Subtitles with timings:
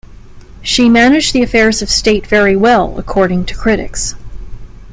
[0.63, 4.15] She managed the affairs of state very well, according to critics.